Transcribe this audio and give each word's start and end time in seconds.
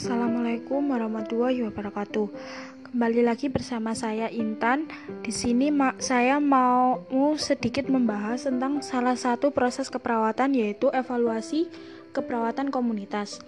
Assalamualaikum 0.00 0.96
warahmatullahi 0.96 1.60
wabarakatuh. 1.68 2.32
Kembali 2.88 3.20
lagi 3.20 3.52
bersama 3.52 3.92
saya 3.92 4.32
Intan. 4.32 4.88
Di 5.20 5.28
sini 5.28 5.68
ma 5.68 5.92
saya 6.00 6.40
mau 6.40 7.04
sedikit 7.36 7.84
membahas 7.84 8.48
tentang 8.48 8.80
salah 8.80 9.12
satu 9.12 9.52
proses 9.52 9.92
keperawatan 9.92 10.56
yaitu 10.56 10.88
evaluasi 10.88 11.68
keperawatan 12.16 12.72
komunitas. 12.72 13.44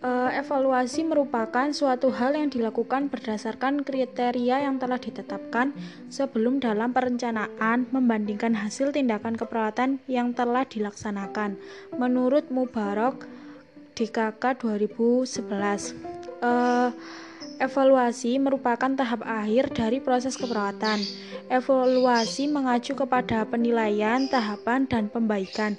E, 0.00 0.08
evaluasi 0.40 1.04
merupakan 1.04 1.68
suatu 1.68 2.08
hal 2.16 2.32
yang 2.32 2.48
dilakukan 2.48 3.12
berdasarkan 3.12 3.84
kriteria 3.84 4.64
yang 4.64 4.80
telah 4.80 4.96
ditetapkan 4.96 5.76
sebelum 6.08 6.64
dalam 6.64 6.96
perencanaan 6.96 7.92
membandingkan 7.92 8.56
hasil 8.56 8.96
tindakan 8.96 9.36
keperawatan 9.36 10.00
yang 10.08 10.32
telah 10.32 10.64
dilaksanakan. 10.64 11.60
Menurut 11.92 12.48
DKK 14.00 14.56
2011. 14.56 15.92
Uh, 16.40 16.88
evaluasi 17.60 18.40
merupakan 18.40 18.88
tahap 18.96 19.20
akhir 19.28 19.76
dari 19.76 20.00
proses 20.00 20.40
keperawatan. 20.40 21.04
Evaluasi 21.52 22.48
mengacu 22.48 22.96
kepada 22.96 23.44
penilaian, 23.44 24.24
tahapan, 24.24 24.88
dan 24.88 25.12
pembaikan. 25.12 25.76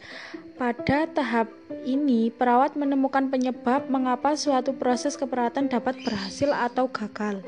Pada 0.61 1.09
tahap 1.09 1.49
ini, 1.89 2.29
perawat 2.29 2.77
menemukan 2.77 3.33
penyebab 3.33 3.89
mengapa 3.89 4.37
suatu 4.37 4.77
proses 4.77 5.17
keperawatan 5.17 5.73
dapat 5.73 5.97
berhasil 6.05 6.53
atau 6.53 6.85
gagal. 6.85 7.41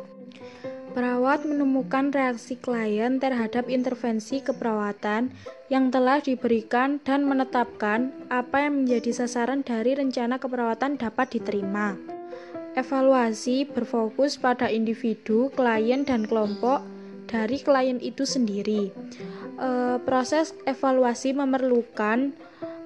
Perawat 0.94 1.42
menemukan 1.42 2.14
reaksi 2.14 2.54
klien 2.54 3.18
terhadap 3.18 3.66
intervensi 3.66 4.46
keperawatan 4.46 5.34
yang 5.74 5.90
telah 5.90 6.22
diberikan 6.22 7.02
dan 7.02 7.26
menetapkan 7.26 8.14
apa 8.30 8.70
yang 8.70 8.86
menjadi 8.86 9.26
sasaran 9.26 9.66
dari 9.66 9.98
rencana 9.98 10.38
keperawatan 10.38 11.02
dapat 11.02 11.34
diterima. 11.34 11.98
Evaluasi 12.78 13.66
berfokus 13.66 14.38
pada 14.38 14.70
individu, 14.70 15.50
klien, 15.58 16.06
dan 16.06 16.30
kelompok 16.30 16.86
dari 17.26 17.58
klien 17.58 17.98
itu 17.98 18.26
sendiri. 18.30 18.94
E, 19.58 19.70
proses 20.06 20.54
evaluasi 20.70 21.34
memerlukan 21.34 22.38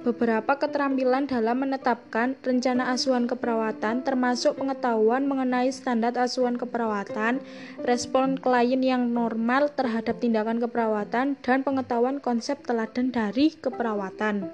beberapa 0.08 0.56
keterampilan 0.56 1.28
dalam 1.28 1.68
menetapkan 1.68 2.40
rencana 2.40 2.96
asuhan 2.96 3.28
keperawatan 3.28 4.08
termasuk 4.08 4.56
pengetahuan 4.56 5.28
mengenai 5.28 5.68
standar 5.68 6.16
asuhan 6.16 6.56
keperawatan, 6.56 7.44
respon 7.84 8.40
klien 8.40 8.80
yang 8.80 9.12
normal 9.12 9.68
terhadap 9.76 10.24
tindakan 10.24 10.64
keperawatan, 10.64 11.36
dan 11.44 11.60
pengetahuan 11.68 12.24
konsep 12.24 12.64
teladan 12.64 13.12
dari 13.12 13.52
keperawatan 13.52 14.48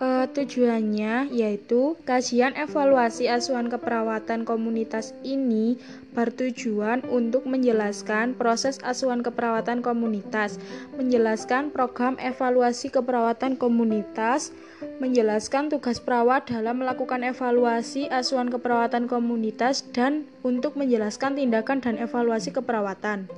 uh, 0.00 0.26
tujuannya 0.26 1.30
yaitu 1.30 1.94
kajian 2.08 2.56
evaluasi 2.56 3.28
asuhan 3.28 3.68
keperawatan 3.68 4.48
komunitas 4.48 5.12
ini 5.22 5.76
bertujuan 6.16 7.06
untuk 7.06 7.46
menjelaskan 7.46 8.34
proses 8.34 8.82
asuhan 8.82 9.22
keperawatan 9.22 9.84
komunitas, 9.84 10.58
menjelaskan 10.98 11.70
program 11.70 12.18
evaluasi 12.18 12.90
keperawatan 12.90 13.54
komunitas, 13.54 14.50
menjelaskan 14.98 15.70
tugas 15.70 16.02
perawat 16.02 16.50
dalam 16.50 16.82
melakukan 16.82 17.22
evaluasi 17.22 18.10
asuhan 18.10 18.50
keperawatan 18.50 19.06
komunitas 19.06 19.86
dan 19.94 20.26
untuk 20.42 20.74
menjelaskan 20.74 21.38
tindakan 21.38 21.78
dan 21.78 21.94
evaluasi 22.00 22.50
keperawatan. 22.50 23.30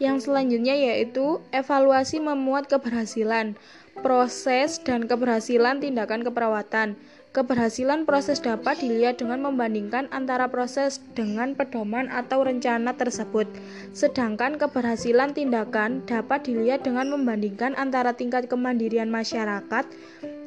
Yang 0.00 0.32
selanjutnya 0.32 0.72
yaitu 0.72 1.44
evaluasi 1.52 2.24
memuat 2.24 2.72
keberhasilan 2.72 3.52
proses 4.00 4.80
dan 4.80 5.04
keberhasilan 5.04 5.84
tindakan 5.84 6.24
keperawatan. 6.24 6.96
Keberhasilan 7.30 8.10
proses 8.10 8.42
dapat 8.42 8.82
dilihat 8.82 9.22
dengan 9.22 9.38
membandingkan 9.38 10.10
antara 10.10 10.50
proses 10.50 10.98
dengan 11.14 11.54
pedoman 11.54 12.10
atau 12.10 12.42
rencana 12.42 12.90
tersebut. 12.98 13.46
Sedangkan 13.94 14.58
keberhasilan 14.58 15.30
tindakan 15.30 16.02
dapat 16.10 16.42
dilihat 16.48 16.82
dengan 16.82 17.06
membandingkan 17.14 17.78
antara 17.78 18.18
tingkat 18.18 18.50
kemandirian 18.50 19.14
masyarakat 19.14 19.84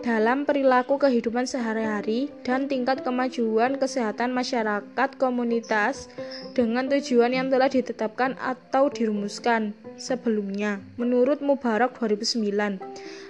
dalam 0.04 0.44
perilaku 0.44 1.00
kehidupan 1.00 1.48
sehari-hari 1.48 2.28
dan 2.44 2.68
tingkat 2.68 3.08
kemajuan 3.08 3.80
kesehatan 3.80 4.36
masyarakat 4.36 5.10
komunitas 5.16 6.12
dengan 6.52 6.92
tujuan 6.92 7.32
yang 7.32 7.48
telah 7.48 7.72
ditetapkan 7.72 8.36
atau 8.36 8.92
dirumuskan 8.92 9.72
sebelumnya. 9.96 10.84
Menurut 11.00 11.40
Mubarak 11.40 11.96
2009, 11.96 12.84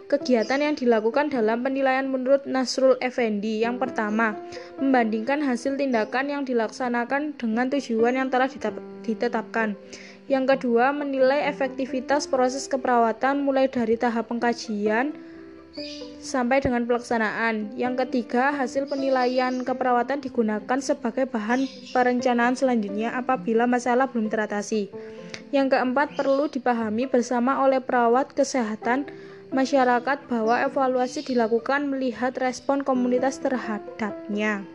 kegiatan 0.09 0.59
yang 0.65 0.73
dilakukan 0.73 1.29
dalam 1.29 1.61
penilaian 1.61 2.09
menurut 2.09 2.49
Nasrul 2.49 2.97
Effendi. 3.05 3.61
Yang 3.61 3.77
pertama, 3.77 4.33
membandingkan 4.81 5.45
hasil 5.45 5.77
tindakan 5.77 6.33
yang 6.33 6.41
dilaksanakan 6.41 7.37
dengan 7.37 7.69
tujuan 7.69 8.17
yang 8.17 8.33
telah 8.33 8.49
ditetapkan. 9.05 9.77
Yang 10.25 10.57
kedua, 10.57 10.89
menilai 10.89 11.45
efektivitas 11.45 12.25
proses 12.25 12.65
keperawatan 12.65 13.45
mulai 13.45 13.69
dari 13.69 13.93
tahap 13.93 14.33
pengkajian 14.33 15.32
sampai 16.23 16.63
dengan 16.63 16.87
pelaksanaan. 16.87 17.75
Yang 17.75 18.07
ketiga, 18.07 18.53
hasil 18.53 18.87
penilaian 18.87 19.61
keperawatan 19.61 20.23
digunakan 20.23 20.79
sebagai 20.79 21.27
bahan 21.27 21.65
perencanaan 21.91 22.55
selanjutnya 22.55 23.13
apabila 23.13 23.65
masalah 23.65 24.09
belum 24.09 24.31
teratasi. 24.31 24.89
Yang 25.53 25.77
keempat, 25.77 26.17
perlu 26.17 26.49
dipahami 26.49 27.05
bersama 27.05 27.61
oleh 27.61 27.81
perawat 27.83 28.33
kesehatan 28.33 29.05
masyarakat 29.53 30.25
bahwa 30.25 30.65
evaluasi 30.65 31.21
dilakukan 31.21 31.85
melihat 31.85 32.33
respon 32.41 32.81
komunitas 32.81 33.37
terhadapnya. 33.37 34.65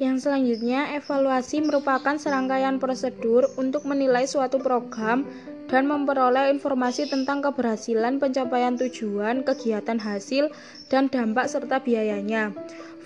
Yang 0.00 0.28
selanjutnya, 0.28 0.96
evaluasi 0.96 1.60
merupakan 1.60 2.16
serangkaian 2.16 2.80
prosedur 2.80 3.52
untuk 3.60 3.84
menilai 3.84 4.24
suatu 4.24 4.56
program 4.56 5.28
dan 5.70 5.86
memperoleh 5.86 6.50
informasi 6.50 7.06
tentang 7.06 7.38
keberhasilan 7.46 8.18
pencapaian 8.18 8.74
tujuan, 8.74 9.46
kegiatan 9.46 10.02
hasil, 10.02 10.50
dan 10.90 11.06
dampak 11.06 11.46
serta 11.46 11.78
biayanya. 11.78 12.50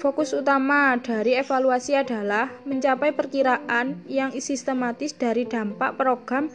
Fokus 0.00 0.32
utama 0.32 0.96
dari 0.98 1.36
evaluasi 1.36 1.94
adalah 1.94 2.48
mencapai 2.64 3.12
perkiraan 3.12 4.00
yang 4.08 4.32
sistematis 4.40 5.12
dari 5.12 5.44
dampak 5.44 6.00
program. 6.00 6.48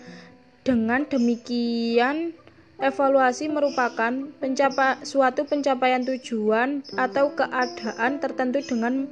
Dengan 0.66 1.08
demikian, 1.08 2.36
Evaluasi 2.80 3.52
merupakan 3.52 4.32
pencapa 4.40 5.04
suatu 5.04 5.44
pencapaian 5.44 6.00
tujuan 6.00 6.80
atau 6.96 7.36
keadaan 7.36 8.24
tertentu 8.24 8.64
dengan 8.64 9.04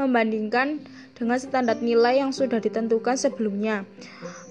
membandingkan 0.00 0.80
dengan 1.20 1.36
standar 1.36 1.76
nilai 1.84 2.24
yang 2.24 2.32
sudah 2.32 2.56
ditentukan 2.56 3.20
sebelumnya. 3.20 3.84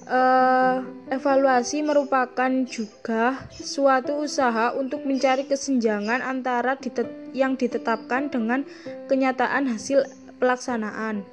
Uh, 0.05 0.85
evaluasi 1.09 1.81
merupakan 1.81 2.49
juga 2.65 3.45
suatu 3.53 4.21
usaha 4.25 4.73
untuk 4.77 5.05
mencari 5.05 5.45
kesenjangan 5.49 6.21
antara 6.21 6.77
yang 7.33 7.57
ditetapkan 7.57 8.29
dengan 8.29 8.65
kenyataan 9.09 9.69
hasil 9.69 10.05
pelaksanaan. 10.37 11.25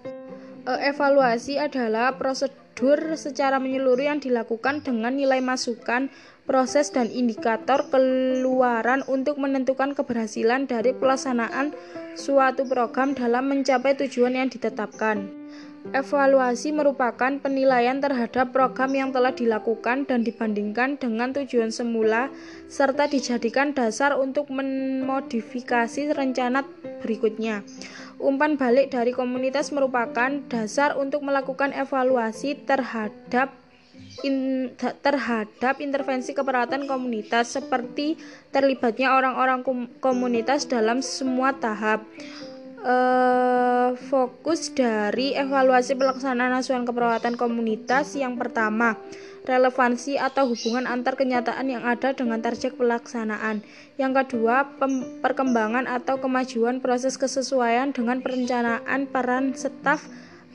Uh, 0.64 0.80
evaluasi 0.80 1.60
adalah 1.60 2.16
prosedur 2.16 3.16
secara 3.16 3.60
menyeluruh 3.60 4.12
yang 4.12 4.20
dilakukan 4.20 4.84
dengan 4.84 5.16
nilai 5.16 5.40
masukan 5.40 6.08
proses 6.46 6.94
dan 6.94 7.10
indikator 7.10 7.84
keluaran 7.90 9.02
untuk 9.10 9.36
menentukan 9.36 9.92
keberhasilan 9.92 10.70
dari 10.70 10.94
pelaksanaan 10.94 11.74
suatu 12.14 12.64
program 12.64 13.12
dalam 13.12 13.50
mencapai 13.50 13.98
tujuan 13.98 14.38
yang 14.38 14.48
ditetapkan. 14.48 15.28
Evaluasi 15.94 16.74
merupakan 16.74 17.38
penilaian 17.38 18.02
terhadap 18.02 18.50
program 18.50 18.90
yang 18.90 19.14
telah 19.14 19.30
dilakukan 19.30 20.02
dan 20.10 20.26
dibandingkan 20.26 20.98
dengan 20.98 21.30
tujuan 21.30 21.70
semula, 21.70 22.26
serta 22.66 23.06
dijadikan 23.06 23.70
dasar 23.70 24.18
untuk 24.18 24.50
memodifikasi 24.50 26.10
rencana 26.10 26.66
berikutnya. 27.06 27.62
Umpan 28.18 28.58
balik 28.58 28.90
dari 28.90 29.14
komunitas 29.14 29.70
merupakan 29.70 30.42
dasar 30.50 30.98
untuk 30.98 31.22
melakukan 31.22 31.70
evaluasi 31.70 32.58
terhadap 32.66 33.54
in, 34.24 34.70
terhadap 34.78 35.78
intervensi 35.82 36.32
keperawatan 36.32 36.88
komunitas 36.88 37.54
seperti 37.56 38.16
terlibatnya 38.50 39.12
orang-orang 39.12 39.60
komunitas 40.00 40.64
dalam 40.68 41.04
semua 41.04 41.52
tahap. 41.56 42.04
Uh, 42.86 43.98
fokus 44.06 44.70
dari 44.70 45.34
evaluasi 45.34 45.98
pelaksanaan 45.98 46.54
asuhan 46.54 46.86
keperawatan 46.86 47.34
komunitas 47.34 48.14
yang 48.14 48.38
pertama 48.38 48.94
relevansi 49.46 50.18
atau 50.18 50.50
hubungan 50.50 50.90
antar 50.90 51.14
kenyataan 51.14 51.70
yang 51.70 51.86
ada 51.86 52.12
dengan 52.12 52.42
target 52.42 52.74
pelaksanaan. 52.74 53.62
Yang 53.94 54.12
kedua, 54.26 54.66
perkembangan 55.22 55.86
atau 55.86 56.18
kemajuan 56.18 56.82
proses 56.82 57.14
kesesuaian 57.14 57.94
dengan 57.94 58.20
perencanaan 58.20 59.06
peran 59.06 59.54
staf 59.54 60.04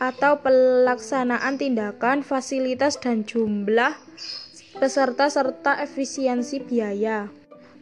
atau 0.02 0.42
pelaksanaan 0.42 1.62
tindakan, 1.62 2.26
fasilitas, 2.26 2.98
dan 2.98 3.22
jumlah 3.22 3.94
peserta 4.82 5.30
serta 5.30 5.78
efisiensi 5.78 6.58
biaya. 6.58 7.30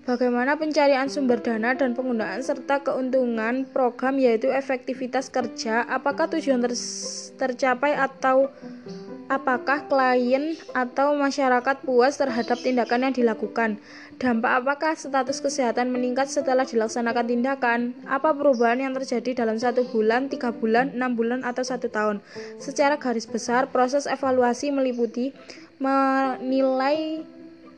Bagaimana 0.04 0.60
pencarian 0.60 1.08
sumber 1.08 1.40
dana 1.40 1.78
dan 1.78 1.96
penggunaan 1.96 2.44
serta 2.44 2.84
keuntungan 2.84 3.64
program 3.70 4.20
yaitu 4.20 4.52
efektivitas 4.52 5.32
kerja, 5.32 5.88
apakah 5.88 6.28
tujuan 6.28 6.60
ter 6.60 6.76
tercapai 7.40 7.96
atau 7.96 8.52
apakah 9.30 9.86
klien 9.86 10.58
atau 10.74 11.14
masyarakat 11.14 11.86
puas 11.86 12.18
terhadap 12.18 12.58
tindakan 12.60 13.08
yang 13.08 13.14
dilakukan? 13.14 13.78
Dampak 14.20 14.52
apakah 14.60 15.00
status 15.00 15.40
kesehatan 15.40 15.96
meningkat 15.96 16.28
setelah 16.28 16.68
dilaksanakan 16.68 17.24
tindakan? 17.24 17.80
Apa 18.04 18.36
perubahan 18.36 18.84
yang 18.84 18.92
terjadi 18.92 19.48
dalam 19.48 19.56
satu 19.56 19.88
bulan, 19.88 20.28
tiga 20.28 20.52
bulan, 20.52 20.92
enam 20.92 21.16
bulan, 21.16 21.48
atau 21.48 21.64
satu 21.64 21.88
tahun? 21.88 22.20
Secara 22.60 23.00
garis 23.00 23.24
besar, 23.24 23.72
proses 23.72 24.04
evaluasi 24.12 24.76
meliputi 24.76 25.32
menilai 25.80 27.24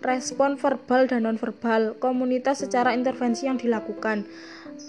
respon 0.01 0.57
verbal 0.57 1.05
dan 1.05 1.29
nonverbal 1.29 1.93
komunitas 2.01 2.65
secara 2.65 2.97
intervensi 2.97 3.45
yang 3.45 3.61
dilakukan. 3.61 4.25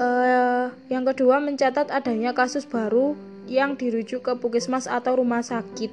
Uh, 0.00 0.72
yang 0.88 1.05
kedua, 1.05 1.37
mencatat 1.37 1.93
adanya 1.93 2.32
kasus 2.32 2.64
baru 2.64 3.12
yang 3.44 3.76
dirujuk 3.76 4.25
ke 4.25 4.32
puskesmas 4.40 4.88
atau 4.88 5.20
rumah 5.20 5.44
sakit. 5.44 5.93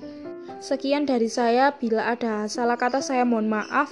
Sekian 0.63 1.03
dari 1.03 1.27
saya. 1.27 1.75
Bila 1.75 2.15
ada 2.15 2.47
salah 2.47 2.79
kata, 2.79 3.03
saya 3.03 3.27
mohon 3.27 3.51
maaf. 3.51 3.91